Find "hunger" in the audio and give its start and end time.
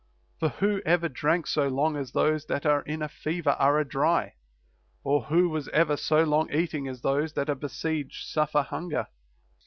8.63-9.05